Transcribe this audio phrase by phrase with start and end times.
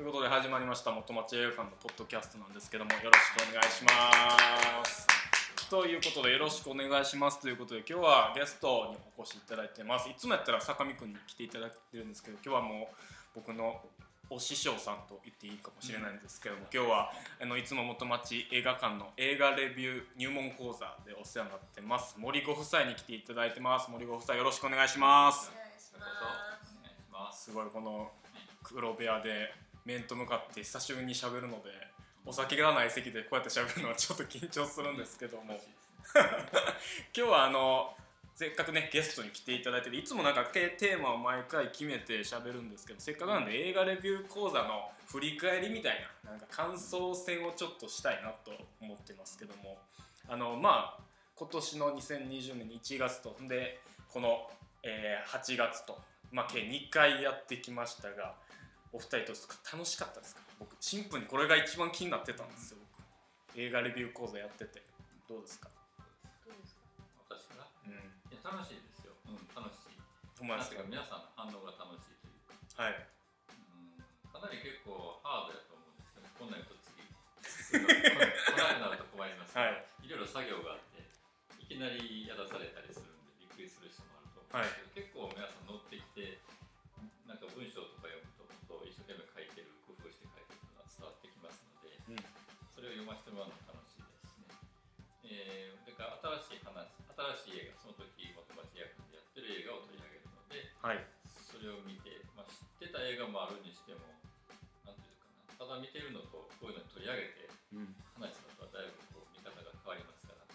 [0.00, 5.06] ということで始まりました元町映画館のポッドキャストなんですけどもよろしくお願いします。
[5.68, 10.08] ということでよろしくお願いしますということで今日はゲストにお越しいただいてます。
[10.08, 12.96] いつもやったら坂見くんに来ていただいてるんですけど今日はもう
[13.34, 13.78] 僕の
[14.30, 17.12] お師匠さんと言っていいかもしれないんですけども、今日は
[17.42, 22.16] あのいつも元町映画館の映画レビュー入門講座でお世話になってます。
[22.16, 23.90] 森ご夫妻に来ていただいてます。
[23.90, 25.52] 森ご夫妻よろしくお願いします。
[25.52, 25.92] お願いし
[27.12, 27.44] ます。
[27.44, 28.10] すごいこの
[28.62, 29.52] 黒部屋で
[29.84, 31.70] 面と向かって久しぶりに喋るので
[32.24, 35.60] お酒がない席でこうやって喋るのはちょっと緊張するんですけども。
[36.14, 37.94] 今日はあの
[38.34, 49.78] せっかくねゲストに来ていただいてていつもなんかテーマを毎回決めて喋るんですけどせっかくなんで映画レビュー講座の振り返りみたいななんか感想戦をちょっとしたいなと思ってますけども。
[50.28, 51.02] あのまあ
[51.34, 54.48] 今年の2020年1月とでこの、
[54.82, 55.98] えー8月と、
[56.30, 58.34] まあ、計2回やってきましたが
[58.92, 60.42] お二人どうですか楽しかったですか？
[60.58, 62.78] 僕シンプルにこれが一番気になってたんですよ。
[62.82, 64.82] 僕映画レビュー講座やってて。
[65.28, 65.70] どうですか？
[66.42, 66.82] どうですか？
[67.30, 67.66] 私が？
[67.86, 67.94] うん。
[67.94, 69.94] いや楽しいですよ、うん、楽しい。
[70.38, 72.42] 友達が皆さんの反応が楽しいという
[72.74, 72.98] か、はい。
[72.98, 76.98] うん、かなり結構ハードやと思うんですけどこんなん言うと次
[77.78, 77.86] 来
[78.58, 81.06] なくなると困りますけど、はいい、ろいろ作業があって
[81.62, 84.99] いきなりやらされたりするんでびっくりする人もあると思うんですけど、結構
[97.50, 101.02] しい映画、その時元町役でやってる映画を取り上げるので、はい。
[101.26, 104.06] それを見て、まあ、知ってた映画もあるにしても、
[104.86, 105.26] なんていうか
[105.58, 107.90] な、ただ見てるのとこういうのに取り上げてうん。
[108.14, 110.46] 話すのとはだいぶこう見方が変わりますから、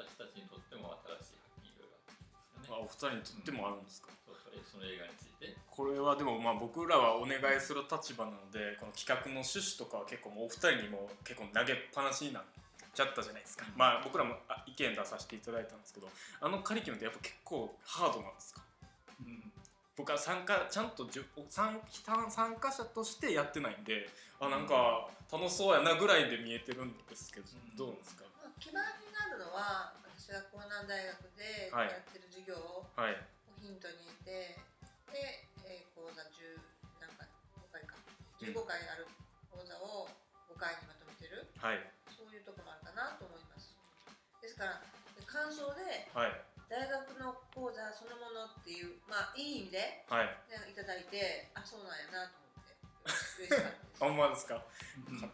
[0.00, 2.72] 私たちにとっても新しい発見いろいろあったんですかね。
[2.72, 5.52] あお二人にとってもあるんですか、そうそうその映画について。
[5.68, 12.44] これはでもまあ僕らはお願いする立場なのでこの企画の趣旨とかは結構もうお二人にも結構投げっぱなしになっ
[12.90, 13.78] ちゃったじゃないですか、うん。
[13.78, 14.34] まあ僕らも
[14.86, 16.08] あ意見出させていただいたんですけど
[16.40, 18.62] あのカリキュラムってやっぱ結構ハードなんですか？
[19.20, 19.52] うん。
[19.96, 21.80] 僕は参加ちゃんとじゅ参
[22.30, 24.06] 参加者としてやってないんで
[24.38, 27.76] あなんか楽しそうやなぐらいで見えてるんですけど、うん。
[27.76, 28.22] どうなんですか？
[28.38, 31.90] まあ、基盤になるのは私が江南大学ではい。
[31.90, 33.18] やってる授業をはい。
[33.58, 34.54] ヒントにして
[35.10, 36.54] で、えー、講座10
[37.02, 37.96] 何回5回か。
[38.38, 39.08] 15回ある
[39.50, 40.06] 講座を
[40.54, 41.50] 5回にまとめてる。
[41.58, 41.82] はい。
[42.14, 43.47] そういうところもあるかなと思います
[44.58, 44.80] から
[45.26, 46.32] 感想ではい。
[46.68, 50.26] 大学の講座そのものっていうまあいい意味ではい。
[50.50, 54.16] ねいただいてあそうなんやなと思って嬉しかったですあほん。
[54.18, 54.60] まですか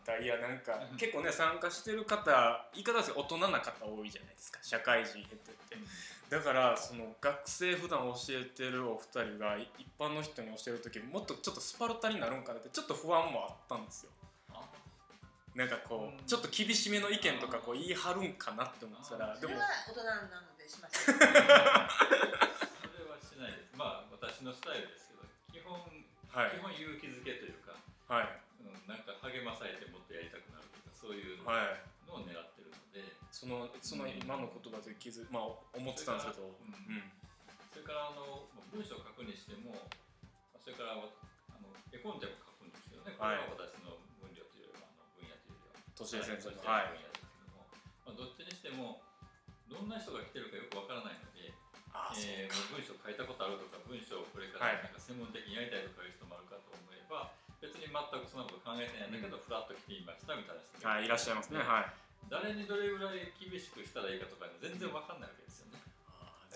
[0.07, 0.97] 方いやなんかうん。
[0.97, 2.31] 結構ね参加してる方
[2.75, 5.39] 言い方ですけど大人な方多いじゃないですか社会人経てっ
[5.71, 5.77] て。
[6.31, 14.11] だからその学生普段教えてるお二人がい一般の人に教える時もっとちょっとスパルタになるんかなってちょっと不安もあったんですよ。
[14.23, 14.24] あ
[15.55, 19.55] なんかこうちょっと厳しめの意見とかこう言い張るんかなって思ってたらでも。
[19.55, 21.31] それは大人なのでします それ
[23.07, 23.71] はしないです。
[23.79, 25.23] まあ私のスタイルですけど、
[25.55, 26.59] 基本、はい。
[26.59, 27.79] 基本勇気づけというか、
[28.11, 28.43] はい。
[28.67, 31.79] うん、なんか励まされてもっとやりたくなるというか、そういうのはい。
[32.11, 36.51] を狙ってるので、そのその今の言葉で気づまあ思ってたんですけど。
[36.51, 36.99] ううん。
[36.99, 37.13] ん。
[37.71, 41.07] それからあのまあ文章を書くにしても、まあそれからあの
[41.93, 43.84] 絵コンテも書くんですけどね、これは私の
[48.05, 49.01] まあ、どっちにしても、
[49.69, 51.51] どんな人が来てるかよくわからないので、
[51.97, 54.83] あえー、文章書いたことあるとか文章をこれかはい。
[54.83, 57.33] らなんか専門的にやりたいとかいう人もあるかと思えば、
[57.63, 61.63] 別に全くそんなこと考えてないんだけど、フラッと来てみましたみたいな人もはいいらっしゃいますね。
[61.63, 61.89] はい。
[62.29, 65.81] 誰にどれぐらい厳しくしたらいいかとか全然わかんないわけですよね、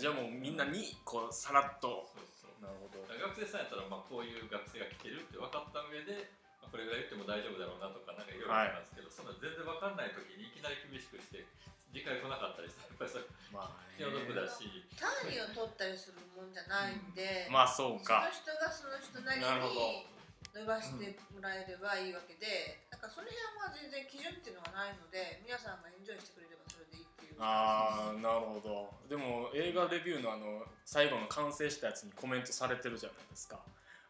[0.01, 2.09] じゃあもうみんなにこうさらっと。
[2.13, 2.57] そうそう。
[2.65, 3.05] なるほど。
[3.05, 11.45] 学生さんやったらまあこういう学生が来てるって分かった上で、まあこれぐらい言っても大丈夫だろうなとかなんかいろいろあすけど、そんな全然分かんない時にいきなり厳しくして
[11.91, 18.29] 次回来なかったりしたらやっぱりそれまあ気の毒だし、単位を取ったりするもんじゃないんで、まあそうか。
[18.29, 20.07] その人がその人なりに
[20.53, 27.41] 伸ばしてもらえればいいわけで、なんかその辺は全然基準っていうのがないので皆さんがエンジョイしてくれればそれでいいっていう。
[27.41, 28.93] ああなるほど。
[29.09, 33.59] でも映画レビューのあの最後の完成したやつにコメントされてるじゃないですか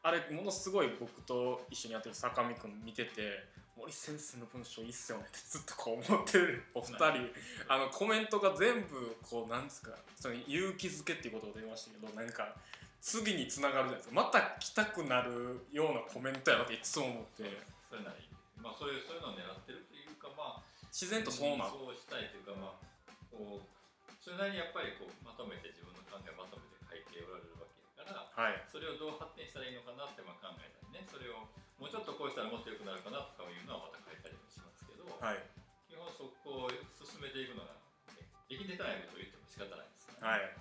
[0.02, 3.44] あれものすごい僕と一緒にやってる坂見君見てて
[3.78, 6.64] 森先生の文章いいっすよねってずっとこう思ってる。
[6.74, 7.30] お二人
[7.68, 12.58] あのコメントが全部こうなんですかその勇気づけっていうことを言いましたけどなんか
[13.00, 14.14] 次につながるじゃないですか。
[14.14, 17.46] また来たくなるようなコメントやなっていつも思って。
[17.86, 18.26] それなり。
[18.58, 22.82] まあそういうそういうのを狙ってるというかまあ自然とそうなるそうしたいというかまあ
[23.30, 23.78] こう
[24.18, 27.57] それなりにやっぱりこうまとめて自分の考えまとめて書いておられる
[28.08, 28.64] からはい。
[28.72, 31.04] それをどう発展したらいいのかなってまあ考えたりね。
[31.06, 31.44] それを
[31.76, 35.44] もうちょっとこうしたららもっと良くなるかなとかいうのはまた書いたりもしますけど、はい。
[35.84, 37.76] 基本そこを進めていくのが
[38.48, 40.56] できてないことを言っても仕方ないですから、はい。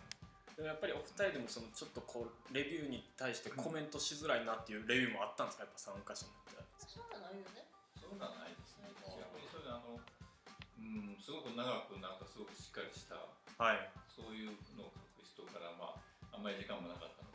[0.59, 5.63] でもやっぱりお二人でもそのちょっとこうレビューに対してコメントしづらいなっていうレビューもあったんですか？
[5.63, 6.57] やっぱ参加者によって。
[6.59, 7.63] はそうなのないよね。
[7.95, 8.75] そうなんないです。
[8.81, 13.21] ね逆にそれあのうんすごく長くなんかすごくしっかりした
[13.61, 13.89] はい。
[14.09, 15.93] そういうのを書く人からま
[16.33, 17.26] ああんまり時間もなかった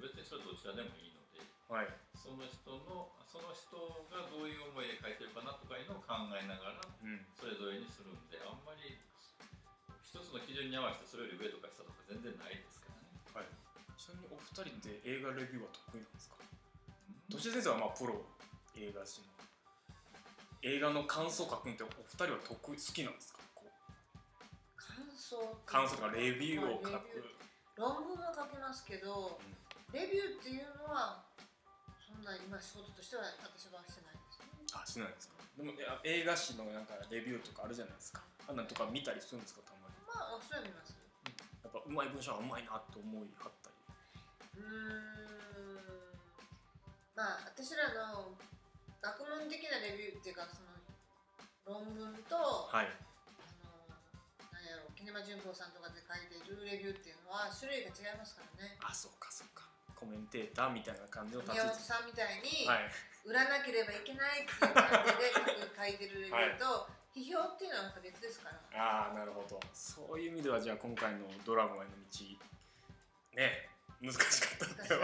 [0.00, 1.92] 別にそれどちらでもいいのではい。
[2.16, 3.76] その人のその人
[4.10, 7.22] がどういう思いで書いてるかなとかいうのを考えながらうん。
[7.38, 8.98] それぞれにするんであんまり
[10.02, 13.14] 一つの基準に合わせてそれより上とか下とか全然ないですからね。
[13.30, 13.48] はい。
[13.94, 16.42] ちなみにお二人って映画レビューは得意なんですか？
[16.42, 17.30] うん。
[17.30, 18.18] 都市先生はまあプロ
[18.74, 19.30] 映画史の。
[20.66, 23.38] 映画の感想書くんってお二人は得意好きなんですか？
[23.54, 23.70] こう。
[24.74, 25.38] 感想？
[25.64, 27.22] 感想とかレビューを書まあく
[27.78, 29.38] 論文は書きますけど、
[29.92, 31.26] レビューっていうのは
[31.98, 34.46] そんな今仕事としては私はしてないですね。
[34.74, 35.42] あしないですか？
[35.56, 38.22] でもいや映画史のなんかレビューとかあるじゃないですか。
[38.46, 39.62] あんなんとか見たりするんですか？
[39.66, 39.94] たまに。
[40.06, 40.94] まあそれは見ます。
[41.62, 44.62] やっぱうまい文章はうまいなって思いはったり。
[44.62, 46.22] うーん。
[47.14, 48.34] まあ私らの
[49.02, 50.70] 学問的なレビューっていうかその
[51.82, 52.34] 論文と、
[52.70, 52.86] はい。
[52.86, 52.94] あ
[53.66, 53.90] の
[54.54, 58.78] なんやろうキネマ旬報さんとかで書いているレビューっていうのは種類が違いますからね。
[58.82, 59.69] あそうかそうか
[60.00, 61.76] コメンテーターみたいな感じの立ち宮位置。
[61.76, 62.88] 本さんみたいに、はい。
[63.28, 68.56] 売らなければいけないっていう感じで書いてるレビューと、批評っていうのはまた別ですから。
[68.80, 69.60] ああなるほど。
[69.74, 72.24] そういう意味ではじゃあ今回の「ドラゴンへの道」
[73.36, 73.68] ね
[74.00, 74.96] 難しかったけ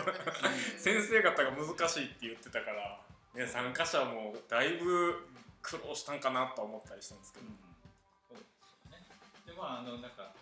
[0.79, 3.05] 先生方が難しいって言ってたから、
[3.35, 5.29] ね、参加者もだいぶ
[5.61, 7.47] 苦労したんかなとは思ったりしたんですけど、
[8.31, 8.57] そうです
[8.89, 9.05] よね。
[9.45, 10.33] でまああのなんか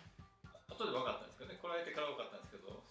[0.69, 2.44] 後で分かったんですけどね、来られてから分かったんですけど、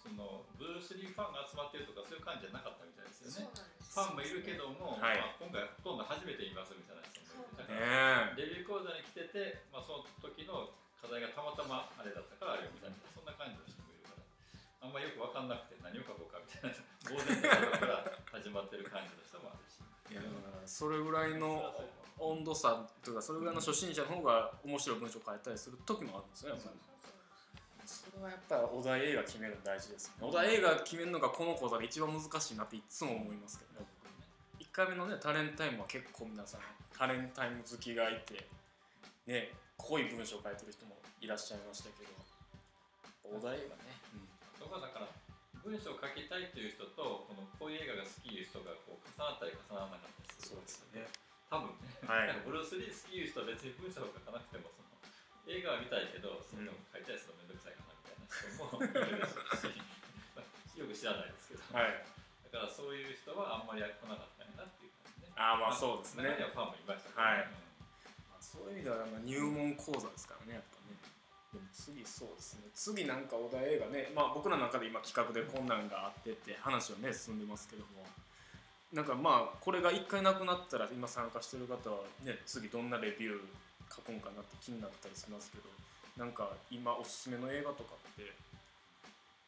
[0.05, 3.49] そのブルース・リーファンが集まってるとかそういう感じじゃなかったみたいですよね。
[3.49, 5.17] ファンもいるけども、はい。
[5.17, 7.73] まあ、今回ほとんど初めて言いますみたいな人もいて、だか。
[7.73, 8.45] らねえ。
[8.45, 10.69] デビュー講座に来てて、まあ、その時の
[11.01, 14.21] 課題がたまたまあれだったからあれを見たみたいな、そんな感じの人もいるから、
[14.85, 16.77] あんまよく分かんなくて何を書こうかみたいな、
[17.09, 19.81] 呆然とから始まってる感じの人もあるし。
[20.11, 20.21] いや
[20.69, 21.73] それぐらいの
[22.19, 26.61] 温度差というかそれぐらいの初心者の方が面白い文章を書いたりする時もあるんですよね
[27.85, 30.27] それはやっぱりお題映画決めるの大事ですよね。
[30.27, 33.87] お題映画決めるのがこの講座で一番難しいなっていつも思いますけどね
[34.57, 36.61] 僕1回目のねタレンタイムは結構皆さん
[36.97, 38.47] タレンタイム好きがいて
[39.27, 42.11] ね濃い文章を書いてる人もいらっしゃいましたけど
[43.25, 43.89] お題映画ね、
[44.59, 45.09] そこはだから
[45.65, 51.09] 文章を書きたいという人とこのこういう映画が好きいう人がこう重なったり重ならなかったりするそうですよね。
[51.49, 52.37] 多分ね、はい。
[52.45, 54.84] ブルース・リー好きいう人は別に文章を書かなくてもその
[55.47, 58.25] 映画は見たいけどその書いたりするのめんどくさいかなみたいな。
[58.25, 59.57] 人もいるでしょう
[60.73, 62.05] しよ く知らないですけど、はい。
[62.51, 65.27] だからそういう人はあんまり来なかったんやなっていう感じ。
[65.27, 66.23] ねああまあそうですね。
[66.23, 67.41] 中にはファンもいましたけどはい。
[67.41, 67.51] うん。
[68.31, 70.97] まあそういう意味ではまあ入門講座ですからねやっぱね。
[71.53, 72.69] でも次そうですね。
[72.73, 74.11] 次なんかお題映画ね。
[74.13, 78.07] まあ僕らの中で今企画でこんなんがあってって話はね進んでますけども。
[78.91, 83.41] なんかまあこれが一回なくなったら今参加してる方はね次どんなレビュー
[83.93, 85.69] 書くんかなって気になったりしますけど
[86.17, 88.31] なんか今おすすめの映画とかって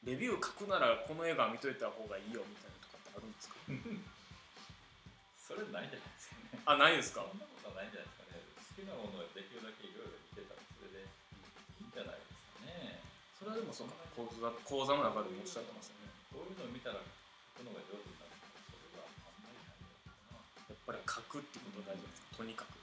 [0.04, 3.56] レビュー書くならこの映画見といた方がいいよみたいなとかってあるんですか？
[5.48, 6.60] それないんじゃないですかね。
[6.68, 7.24] あないですか？
[7.24, 8.44] そんなことはないんじゃないですかね。
[8.68, 13.00] 好きなものをできるだけいろいろ見てたらそれでいいんじゃないですかね。
[13.40, 13.96] それはでもそうか。
[14.16, 16.12] 講座講座の中でもおっしゃってましたね。
[16.36, 18.36] こういうのを見たら書くのが上手になる。
[18.68, 20.44] それはあんまりないのかな。
[20.68, 22.38] やっぱり書くってことが大事ですか？
[22.38, 22.76] とにかく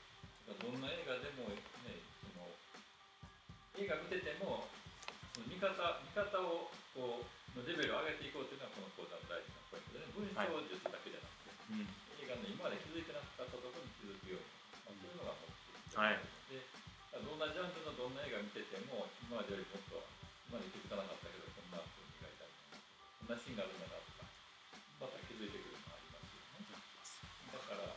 [0.53, 1.49] どんな映画でも
[1.89, 2.45] ねその
[3.81, 4.69] 映画見てても
[5.33, 5.73] その見方
[6.05, 11.89] 見方をこうのレベルを上げていこうというのはこの講座の大事なポイントでね文章術だけじゃなくて、うん
[12.25, 14.49] 映画の今まで気づいてなかったところに気づくように、
[14.89, 16.25] まあ、そういうのが目的はい。
[16.49, 16.65] で
[17.21, 20.01] どんなジャンルのどんな映画見てても今までよりもっと
[20.49, 24.25] 今まで気づかなかったけどこんな風に描いたりこんなシーンがあるんだなとか
[25.05, 26.65] また気づいてくるのがありますよね。
[27.53, 27.93] だから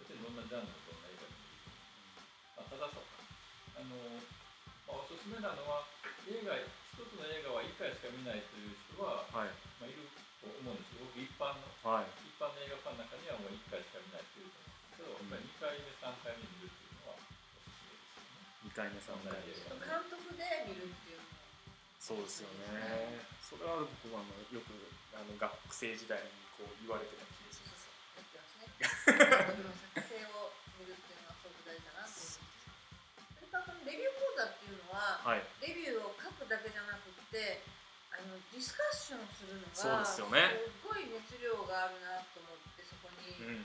[0.00, 0.87] 別にどんなジャンル
[4.88, 5.84] まあ、おすすめなのは
[6.28, 9.54] 映画一つの映画は1回しか見ないという人は、はい。
[9.78, 10.10] まあ、いる
[10.42, 12.10] と思うんですけど僕一般のはい。
[12.26, 17.22] 一般の映画ファンの中にはもう1回しか見ないっていうと思うんですけど、やっぱり2回目3回目に見るっていうのはお
[17.62, 18.66] すすめですよね。
[18.66, 19.54] 2回目3回目。
[19.78, 21.38] 監督で見るっていうのは
[21.98, 23.26] そうですよね。
[23.42, 24.70] それは僕はあのよく
[25.14, 27.90] あの学生時代にこう言われてた気がします
[33.88, 35.40] レビュー講座っていうのははい。
[35.64, 37.64] レビューを書くだけじゃなくって
[38.12, 40.60] あのディスカッションするのがそうですよね。
[40.76, 43.64] すごいね熱量があるなと思ってそこに、う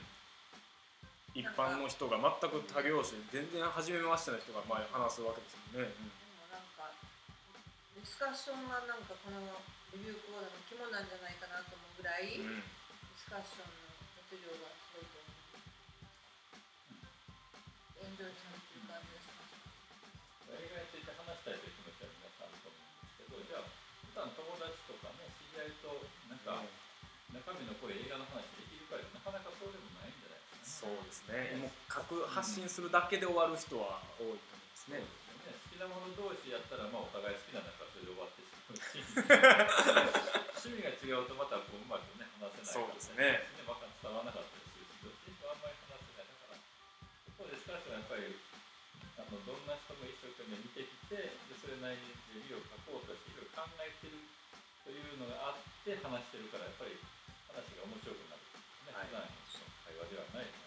[1.36, 6.00] 一般の人が全く他業種全然初めましての人が前話すわけですもんね、で
[6.40, 6.88] もなんか
[7.94, 9.42] ディスカッションがなんかこの
[9.92, 12.62] レビュー講座の肝なんじゃないかなと思うぐらい、うん。
[12.62, 13.74] ディスカッションの
[14.22, 15.26] 熱量がすごいと思
[17.98, 18.06] う。
[18.06, 19.33] エンジョイするっていう感じがしました。
[20.58, 25.90] 映画について話したいという気持ちは皆さんあると思うんですけどじゃあ普段友達とかね知り合いと
[26.30, 26.62] なんか
[27.34, 30.94] 中身の濃い映画の話できるかなかなかそうでもないんじゃないですかね。
[30.94, 31.58] そうですね。
[31.58, 35.58] もう各発信するだけで終わる人は多いと思いますね、そうですよね。
[35.58, 38.78] 好きなもの同士やったら、まあ、お互い好きなんだからそれで終わってしまう。
[38.78, 43.42] し趣味が違うとまたこううまくね話せないそうですね。
[43.58, 46.62] ねわか伝わらなかったりするしどっちにもあんまり話せないだから。
[47.34, 48.53] ここでスカッションはやっぱりあ
[49.34, 54.22] のどんな人も一生懸命見てきてでそれなりにレビューを書こうとしていろいろ考えてる
[54.86, 56.94] というのがあって話してるからやっぱり
[57.50, 58.46] 話が面白くなる、
[58.86, 59.10] ねはい。
[59.10, 59.34] 普段の
[59.82, 60.64] 会話ではない話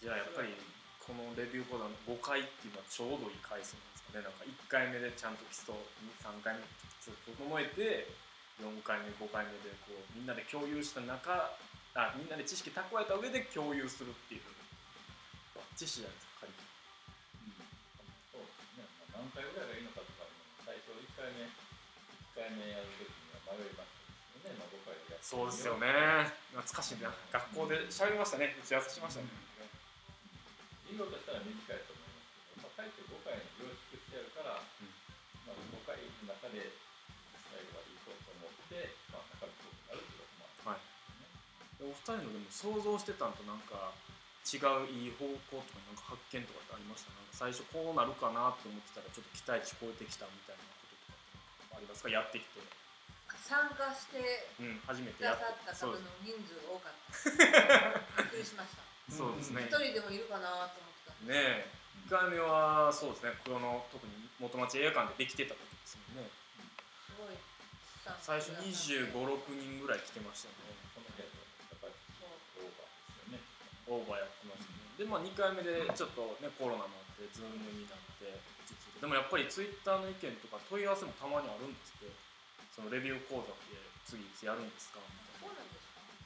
[0.00, 0.52] じゃあやっぱり
[1.00, 4.24] このレビュー講座の5回っていうのはちょうどいい回数なんですかね。
[4.24, 5.74] なんか1回目でちゃんと基礎
[6.22, 6.62] 3回目
[7.02, 8.06] 基礎整えて
[8.60, 11.56] 4回目5回目でこうみんなで共有した中
[11.94, 14.42] あみんなで知識蓄えた上で共有するっていう
[15.56, 16.29] バッチシじゃないですか
[19.30, 20.34] 何回ぐらいがいいのかとかも
[20.66, 21.54] 最初1回目1
[22.34, 25.86] 回目やるときには迷いましたね、まあ、5回でやそうですよね。
[26.50, 27.14] 懐かしいな。
[27.30, 28.56] 学校で喋りましたね。
[28.58, 34.66] 打ち合わせしましたね、うとしたら短いと思いますけど、まあ、かえって5回に凝縮してやるから、ん。
[35.46, 36.74] まあ、5回の中で
[37.54, 41.86] 最後までいこうと思って、まあ、中身濃くなるっていうこともあるはい。
[41.86, 43.94] お二人のでも想像してたんとなんか
[44.40, 47.12] 違ういい方向とかなんか発見とかってありました？
[47.12, 52.10] なんか最初こうなるかなって思ってたらちょっと期待値超えてきたみたいなこととかありますか？
[52.10, 52.64] やってきて、
[53.36, 56.96] 参加してうん、初めくてやださった方の人数が多かっ
[58.16, 58.22] た。
[58.24, 58.82] びっくりしました。
[59.12, 59.68] そうですね。
[59.68, 61.26] 一人でもいるかなと思ってた。
[61.28, 61.78] ねえ。
[62.08, 63.38] 1回目はそうですね。
[63.46, 66.30] この特に元町映画館でできてた時ですもんね。
[67.06, 67.36] すごい。
[68.18, 70.74] 最初2 5 6人ぐらい来てましたよね
[73.90, 74.78] オーバーやってますね。
[74.96, 82.12] でまあ2回目でちょっとねコロナもあって Zoom になってでもやっぱりツイッターの意見とか問い合わせもたまにあるんですって。
[82.70, 83.74] そのレビュー講座って
[84.06, 85.02] 次いつやるんですか？
[85.02, 85.10] み
[85.42, 85.58] たいな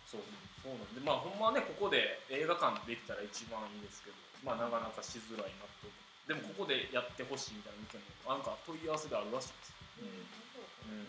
[0.05, 0.69] そうなんですか。
[0.69, 5.89] そうなんでまあほんまはねここで映画館できたら一番いいですけどまあなかなかしづらいなと
[6.29, 9.73] でもここでやってほしいみたいな意見もなんか問い合わせであるらしいです。
[10.05, 11.09] うん。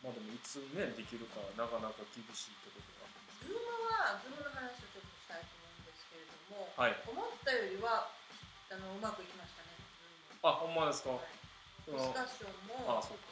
[0.00, 3.12] まあでもいつねできるかなかなか厳しいところが
[3.44, 3.60] Zoom
[3.92, 5.09] は Zoom の話をちょっと
[6.50, 6.98] も、はい。
[7.06, 8.10] 思ったよりは
[8.70, 9.70] あのうまくいきましたね。
[10.42, 11.30] あほんまですか、はい。
[11.86, 13.30] ディスカッションもああそうか。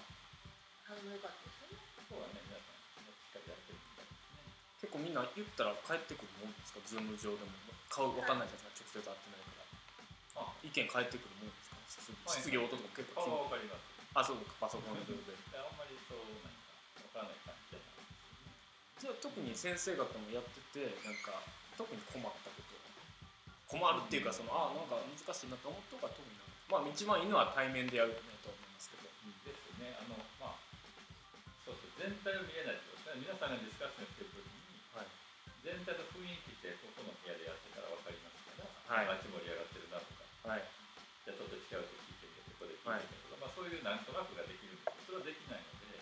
[0.86, 1.84] 反応良かったですよね。
[2.08, 2.80] そうはね、皆さん、
[3.12, 4.48] しっかりやってるみたいですね。
[4.80, 6.80] 結構みんな言ったら返ってくるもんですか？
[6.86, 7.52] Zoom 上でも。
[7.88, 10.44] 顔わかんないじゃないですか直接会ってないから。
[10.44, 11.80] あ、意見返ってくるもんですか？
[11.88, 13.84] 質はい質疑応答とか結あ構わかります。
[14.12, 14.68] あそうか。
[14.68, 15.32] パソコン上で。
[15.56, 16.56] あんまりそうなん
[17.12, 19.16] かわからない感じじゃないですよね。
[19.16, 21.40] じゃあ特に先生方もやっててなんか
[21.76, 22.77] 特に困ったこと
[23.68, 29.08] 困るっていうかそのあなんか難しいなと思ったことが特になまあ一番いいのは対面でやるねと思いますけど、
[29.44, 29.92] ですね。
[30.00, 30.60] あのまあ
[31.64, 33.28] そうそう全体を見えないってことですね。
[33.28, 35.08] 皆さんがディスカッションしてるときにはい。
[35.64, 39.16] 全体の雰囲気ってここの部屋でやってたらわかりますから、はい。
[39.16, 40.64] あっち盛り上がってるなとか、はい。
[41.24, 46.00] じゃあちょっと違うと聞いてみてここで聞いてみてとか、まあそういうなんとなくができるんですけど、それはできないので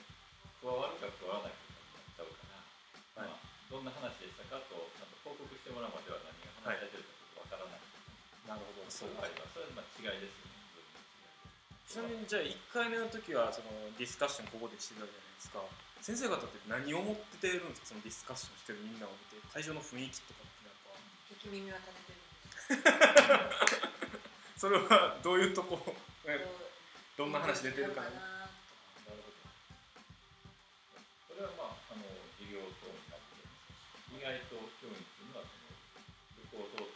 [0.62, 3.30] 加わるか加わらないかになっちゃうから、はい。
[3.30, 7.14] まあどんな話でしたかとちゃんと報告してもらうまでは何が話されてるか。
[7.16, 7.80] わからない。
[8.46, 9.54] なるほどそういうのがあります。
[9.54, 10.54] それはまあ違いですよね。
[11.86, 15.62] ちなみにじゃあ1回目の時はそのディスカッションここでしてたじゃないですか
[16.02, 17.86] 先生方って何を持っててるんですか？
[17.86, 20.98] そのディスカッションしてるみんなを見て会場の雰囲気とかってなんか
[21.30, 23.62] 聞き耳は立ててるんで
[24.58, 25.78] す それはどういうとこ？
[25.86, 28.50] どどんな話出てるかななな
[29.14, 29.32] るほど。
[31.30, 32.02] それはまあ、あの
[32.36, 33.40] 授業等になって、
[34.16, 35.72] 意外と教員っていうのはその
[36.52, 36.95] 旅行を通って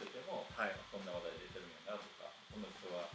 [0.61, 3.09] はいこんな話題出てるんやなとか、この人は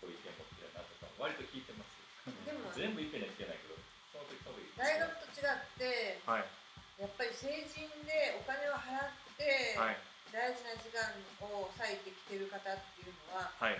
[0.00, 2.00] こういう意見持ってるなとか、割と聞いてます。
[2.00, 2.32] よ。
[2.48, 3.76] でも全部意見には聞けないけど、
[4.08, 4.72] その時その時。
[4.72, 6.48] 大学と違ってはい。
[6.96, 10.00] やっぱり成人でお金を払ってはい。
[10.32, 11.12] 大事な時間
[11.44, 13.76] を割いてきてる方っていうのははい。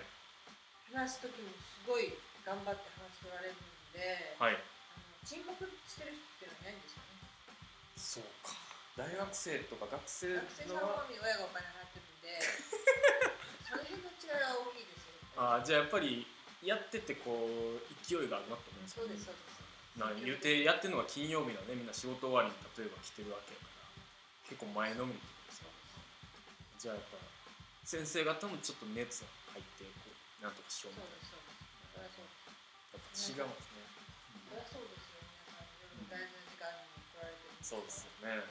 [0.93, 2.12] 話す時もすごい
[2.45, 3.65] 頑張って話し取られるん
[3.97, 4.61] で、はい。
[4.61, 7.25] あの沈黙してる人っていうのはいないんですよね。
[7.97, 8.53] そうか。
[9.00, 12.41] 大学生とか学生学生さんは親がお金払ってるんで
[13.69, 16.27] その辺の違いは大きいですよあーじゃあやっぱり
[16.63, 17.49] やっててこ
[17.79, 19.59] う勢いがあるなと思うんですよねそうですそうです。
[19.99, 24.51] な言うてやってるのが金曜日なのねみんな仕事終わりに例えば来てるわけやから。
[24.51, 25.69] 結構前のめりってこ
[26.79, 27.19] じゃあやっぱ
[27.83, 31.27] 先生方もちょっと熱入ってこうなんとかしようみたいな。
[31.27, 31.43] そう
[32.03, 33.43] ですそうです。
[33.43, 33.83] やっぱ違うんですね。
[34.71, 38.47] そうですよ皆さん夜大事な時間に来られてるそうですよね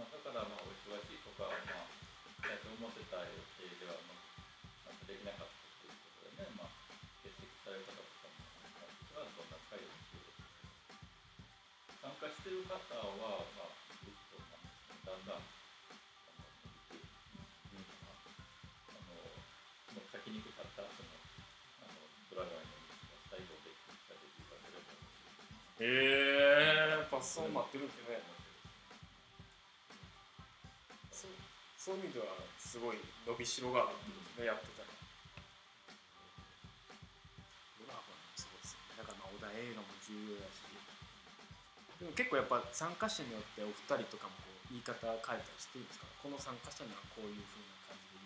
[0.00, 1.84] まあ、だからまあお忙しいとか、まあ、
[2.40, 4.16] 最初思ってた予定では、ま
[4.88, 6.72] あ、できなかったということでね、まあ、
[7.20, 8.40] 欠席される方とかも、
[8.80, 10.32] まあ、それはどんな会をしている
[12.00, 15.52] 参加している方は、まあ、ぐっとなんですねだんだんあ
[16.32, 17.20] の伸びていく
[18.96, 21.12] あのもう書きにくかったその
[21.84, 22.00] あの
[22.32, 25.04] ドラガーの道が最後でできたレビューが出ると思
[25.84, 25.92] へ
[26.88, 28.39] えーやっぱそうなってるってね。
[31.80, 32.28] そういう意味では
[32.60, 34.92] すごい伸びしろがあるってことねやってたら。
[37.80, 39.00] ドラゴンもすごいですよね。
[39.00, 40.60] だからまあ小田映画も重要やし。
[42.04, 46.04] でも結構やっぱ参加者によってお二人とかもこう言い方変えたりしてるんですか？
[46.20, 48.20] この参加者にはこういうふうな感じ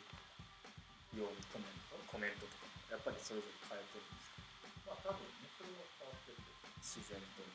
[1.14, 1.94] で言うようにコメント？
[2.10, 2.66] コメントとか。
[2.90, 4.98] やっぱりそれぞれ変えてるんですか？
[4.98, 6.42] まあ多分ね、それは変わってる
[6.82, 7.46] 自然と。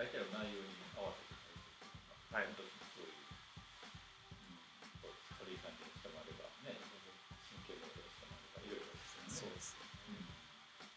[0.00, 1.36] いてある内容に合わせて
[2.32, 2.81] 書いてるとはい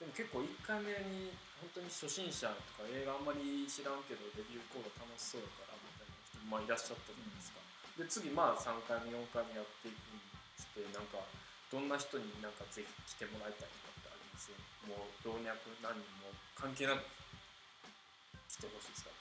[0.05, 7.57] でも結構1回目に本当に初心者とか映画あんまり知らんけどレビューコード楽しそうだからみたいな人もまあいらっしゃったじゃないですか。
[7.97, 10.21] で次まあ3回目4回目やっていくに
[10.61, 11.25] してなんか
[11.73, 14.53] どんな人になんかぜひ来てもらいたいとかってあります？
[14.85, 17.01] もう老若男女も関係なく
[18.45, 19.15] 来てほしいですか？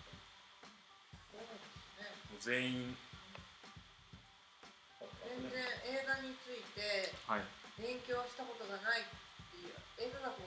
[1.32, 1.64] そうです
[1.96, 2.12] ね。
[2.28, 2.60] りもう全
[2.92, 2.92] 員。
[5.00, 7.48] 全然映画についてはい。
[7.80, 9.08] 勉強したことがないっ
[9.50, 10.46] ていう映画学を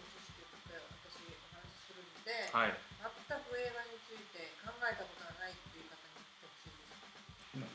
[2.27, 2.75] で、はい。
[2.75, 7.72] 全く映画について考えたことがないっていう方に来てほしいで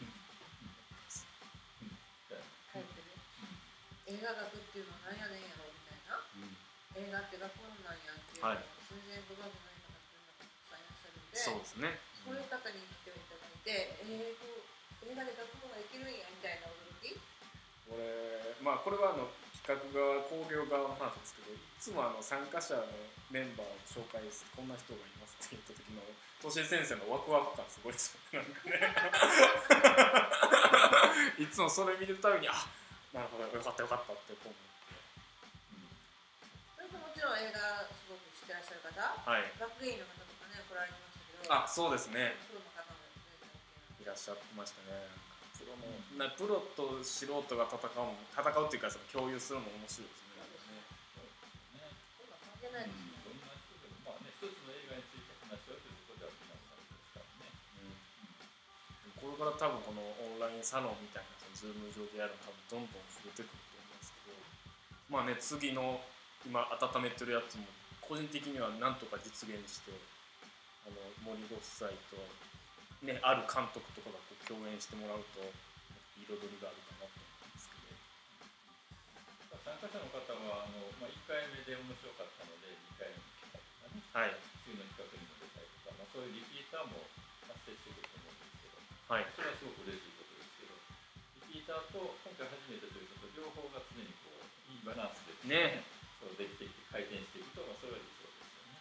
[1.09, 1.25] す。
[2.69, 3.17] 帰ってね
[4.13, 6.21] 映画学っていうのは何やねんやろみたいな。
[7.01, 8.69] 映画って学問なんやっていうのをはい。
[8.93, 11.97] 全然ご存じない方っていうのがたくさんいらっしゃるんでそうですね。
[12.21, 17.17] そういう方に来ていただいて、えー、こう映画で学問ができるんやみたいな驚き？
[17.89, 22.83] これまあこれはあの企画側工業側の話ですけどいつもあの参加者の
[23.31, 26.03] メンバーを紹介するこんな人がいますって言った時の
[26.43, 28.83] 都市先生のワクワク感すごいですよねなんかね。
[31.39, 32.67] いつもそれ見るたびにあ
[33.15, 34.59] なるほどよかったよかったってこう思
[36.75, 38.59] それともちろん映画すごく知って。
[38.59, 39.47] らっしゃる方ってはい。
[39.63, 41.55] 学芸員の方とかね来られてましたけど。
[41.55, 42.35] あそうですね。
[42.51, 45.07] プロの方もねいらっしゃってましたね
[45.63, 45.87] プロの
[46.19, 50.33] なプロと素人が戦うの戦うっていうかその共有するのも面白いですね
[52.73, 52.89] ね、
[54.03, 57.53] まあね、一つの映画について話し合うということでは皆さんですからね。
[59.21, 64.41] これから多分このオンラインサロンみたいなそのズーム上でやるの多分どんどん増えてくると思うんですけど
[65.13, 66.01] まあね次の
[66.49, 67.69] 今温めてるやつも
[68.01, 69.93] 個人的にはなんとか実現して
[70.89, 72.17] あの森ご夫妻と、
[73.05, 75.43] ね、ある監督とかが共演してもらうと
[76.19, 77.99] 彩りがあるかなと思うんですけど。
[79.63, 84.03] 参加者の方はあの、まあ、1回目で面白かったので2回目に来たりとかね。
[84.13, 84.39] はい。
[84.67, 87.07] 次の企画にも出たりとか、まあ、そういうリピーターも
[87.51, 88.79] 発生してくると思うんですけど。
[89.11, 89.29] はい。
[89.35, 90.75] それはすごく嬉しいことですけど。
[91.51, 95.87] リピーターと今回初めてという人と両方が常にこういいバランスでね。
[96.23, 98.79] そうできていって回転していくと、まあ、それは理想ですよね。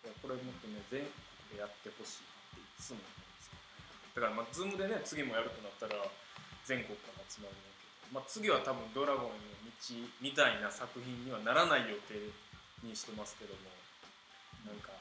[0.00, 1.12] いやこれもっとね全国
[1.52, 3.04] でやってほしいなっていつも
[4.14, 6.06] だからまあ Zoom でね次もやるとなったら
[6.62, 9.74] 全国から集まるわけで、まあ、次は多分「ドラゴンへの道」
[10.22, 12.30] みたいな作品にはならない予定
[12.86, 13.74] にしてますけども
[14.64, 14.94] なんか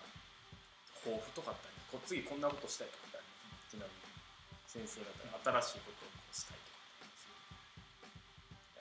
[1.06, 3.22] 抱負とかあったりこう次こんなことしたいとか？
[3.22, 4.02] ってありますちなみに
[4.66, 7.06] 先生方新しいことをしたいとかって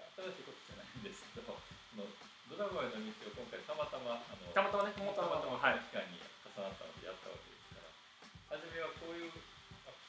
[0.00, 2.08] あります新しいことじゃないんですけど、その
[2.48, 5.84] ドラゴンへの道を今回たまたまあのたまたまねたまたまたまはい。
[5.84, 6.16] この期間に
[6.48, 9.51] 重なったのでやったわけですから、初めはこういうア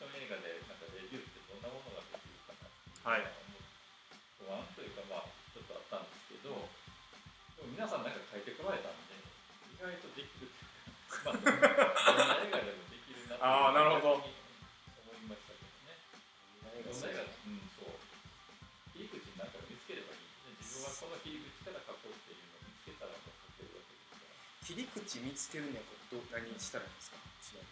[0.04, 2.68] クション映画でなんかレビューってどんなものができるかな
[3.08, 3.26] はい
[4.40, 6.52] 不安というかまあちょっとあったんですけど、
[7.56, 9.16] でも皆さんなんか書いてこられたんで
[9.72, 14.36] 意外とできるっていうか、まあどんな映画でもできるなってあーなるほど逆に
[15.00, 15.96] 思いましたけどね。
[16.84, 17.96] どんな映画うんそう
[18.92, 20.28] 切り口なんか見つければいい。
[20.44, 24.36] で自分はこの切り口から書こうっていうのを見つけたらもう書けるわけですから。
[24.68, 27.18] 切り口見つけるにはどう何したらいいんですか？
[27.40, 27.64] ちな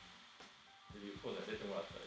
[0.96, 2.01] みにレビュー講座出てもらった。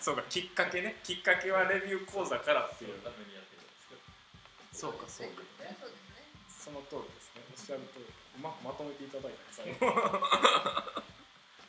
[0.00, 0.96] そうかきっかけね。
[1.04, 4.00] きっかけはレビュー講座からっていうためにやってるんですけど。
[4.72, 5.44] そうかそうか。
[5.44, 6.32] そうですね。
[6.48, 7.44] その通りですね。
[7.44, 8.08] おっしゃる通り。
[8.08, 9.92] うまくまとめていただいたね最後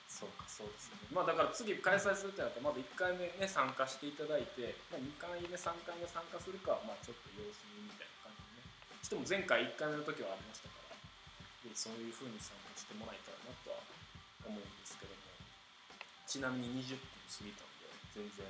[0.08, 1.12] そうかそうですね。
[1.12, 8.72] まあだから次開催するってなったらまだ1回目ね参加していただいて、まあ、2回目3回目参加するかはまあちょっと様子見みたいな感じでね。
[9.02, 10.96] しても前回1回目の時はありましたから
[11.68, 13.82] でそういうふうに参加してもらえたらなとは
[14.46, 15.20] 思うんですけども。
[16.32, 17.81] ちなみに20分過ぎたので
[18.14, 18.46] 全然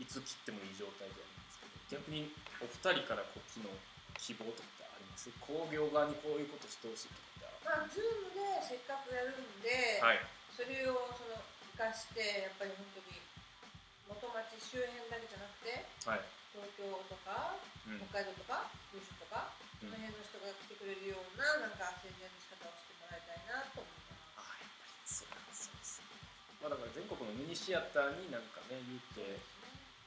[0.00, 3.70] いつ切ってもいい状態ではあるんですけど逆にお二人からこっちの
[4.18, 5.30] 希望とかってあります？
[5.42, 11.38] 工業側にこういうことしてほしいとかってまあ Zoom でせっかくやるんで、はい、それをその
[11.78, 13.18] 生かしてやっぱり本当に
[14.10, 24.01] 元町周辺だけじゃなくて、はい、東京とか、うん、北海道とか九州とか、うん、その辺の人が来てくれるようななんか宣伝の仕方をしてもらいたいなと思います。
[26.62, 29.42] まあ、だから全国のミニシアターになんかね言って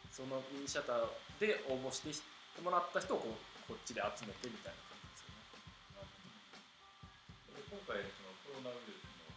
[0.08, 2.16] そのミニシアターで応募して
[2.64, 3.36] もらった人をこう
[3.68, 5.36] こっちで集めてみたいな感じですよ
[7.60, 7.76] ね。
[7.76, 9.36] 今回そのコロナウイルスの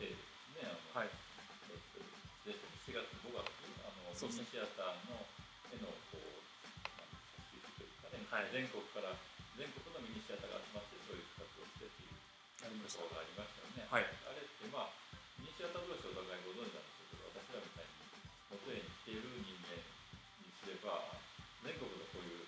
[0.00, 1.12] せいでですね、あのはい、
[2.48, 3.44] えっと、4月5月？
[3.84, 5.20] あの、ミニシアターの
[5.68, 6.34] へのこう
[8.34, 9.14] はい、全国から
[9.54, 12.18] 全国のミニシアターが集まってそういう企画をしてっていう
[12.82, 13.86] ところがありましたよね。
[13.86, 14.42] はい、あれ
[15.64, 17.88] ミニシアター同士お互いご存知なんですけど私らみたい。
[17.88, 18.04] に
[18.52, 19.80] 元へに来ている人間
[20.44, 21.16] にすれば
[21.64, 22.44] 全国のこういう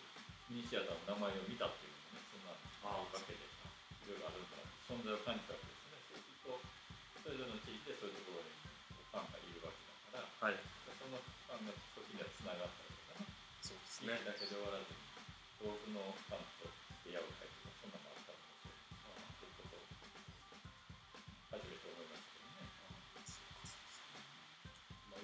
[0.52, 2.52] ミニシアターの名前を見たっていうのもねそんな
[2.92, 5.96] あるわけでいろいろあるんだな存在を感じたわけですね。
[6.12, 6.60] そうすると
[7.24, 9.80] それぞれの地域でそういうところにファンがいるわけ
[10.12, 13.32] だから、はい、そのファンが時にはつながったりとかね。
[13.64, 14.12] そうですね。
[14.28, 15.00] だけで終わらずに
[15.64, 16.68] 遠くのファンと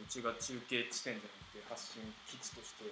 [0.03, 2.91] うちが中継地点じゃなくて発信基地として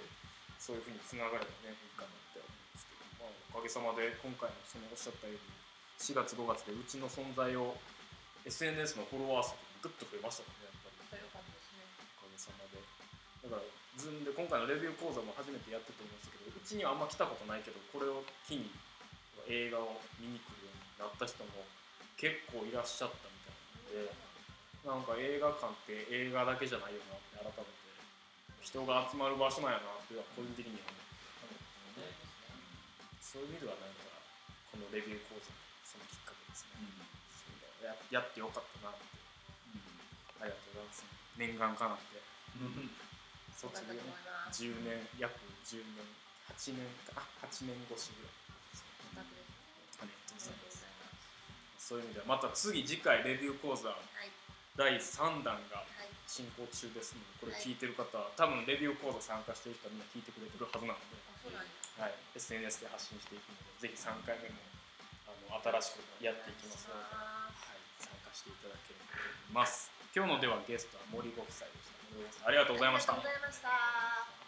[0.62, 5.42] そういうふうにつながればねいいかなって思うんですけど、まあ、おかげさまで今回のそのおっしゃったように
[5.98, 7.74] 4月5月でうちの存在を
[8.46, 12.80] SNS のフォロワー数とかぐっと増えましたもんねやっぱりおかげさまで。
[12.80, 13.64] だから
[14.00, 18.72] ズームで今回のレビュー講座も初めてやってと思いましたけどうちにはあんま来たことないけどこれを機に
[19.48, 21.68] 映画を見に来るようになった人も
[22.16, 24.29] 結構いらっしゃったみたいなので
[24.90, 27.78] なんか映画館って映画だけじゃないよなって改めて
[28.58, 30.98] 人が集まる場所なんやなっていうのは個人的には思
[31.94, 32.18] って、ね、
[33.22, 34.10] そういう意味ではなんか
[34.74, 35.54] このレビュー講座
[35.86, 39.06] そのきっかけですね、うん、ややってよかったなって、
[39.70, 41.06] うん、ありがとうございます
[41.38, 42.18] 念願かなって、
[42.58, 42.90] うん、
[43.54, 45.38] 卒業10年約
[45.70, 46.02] 10年
[46.50, 50.82] 8年かあ8年越しぐらいありがとうございます
[51.78, 54.30] そういう意味ではまた次次回レビュー講座、はい、
[54.76, 55.82] 第3弾が
[56.30, 61.18] 進行中ですのでこれ聞いてる方は、多分レビュー講座参加してる人はみんな聞いてくれてるはずなので、
[61.98, 64.62] はい、SNS で発信していくのでぜひ3回目も
[65.26, 69.90] あの新しくやっていきますので、はい、参加していただければと思います。
[70.14, 71.74] 今日のではゲストは森ご夫妻で
[72.30, 72.46] した。
[72.46, 73.14] ありがとうございました。
[73.14, 74.39] ありがとうございました